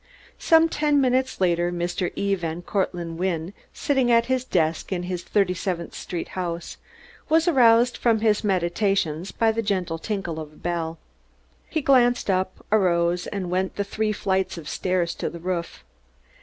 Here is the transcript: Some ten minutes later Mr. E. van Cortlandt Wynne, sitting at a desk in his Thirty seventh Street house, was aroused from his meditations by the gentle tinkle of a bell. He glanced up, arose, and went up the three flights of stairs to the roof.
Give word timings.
Some 0.39 0.67
ten 0.67 0.99
minutes 0.99 1.39
later 1.39 1.71
Mr. 1.71 2.11
E. 2.15 2.33
van 2.33 2.63
Cortlandt 2.63 3.19
Wynne, 3.19 3.53
sitting 3.71 4.09
at 4.11 4.31
a 4.31 4.39
desk 4.43 4.91
in 4.91 5.03
his 5.03 5.21
Thirty 5.21 5.53
seventh 5.53 5.93
Street 5.93 6.29
house, 6.29 6.77
was 7.29 7.47
aroused 7.47 7.97
from 7.97 8.21
his 8.21 8.43
meditations 8.43 9.31
by 9.31 9.51
the 9.51 9.61
gentle 9.61 9.99
tinkle 9.99 10.39
of 10.39 10.53
a 10.53 10.55
bell. 10.55 10.97
He 11.69 11.81
glanced 11.81 12.31
up, 12.31 12.65
arose, 12.71 13.27
and 13.27 13.51
went 13.51 13.73
up 13.73 13.75
the 13.75 13.83
three 13.83 14.11
flights 14.11 14.57
of 14.57 14.67
stairs 14.67 15.13
to 15.13 15.29
the 15.29 15.37
roof. 15.39 15.83